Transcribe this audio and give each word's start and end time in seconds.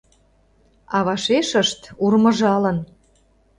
А 0.95 0.97
вашешышт, 1.05 1.81
урмыжалын 2.03 2.77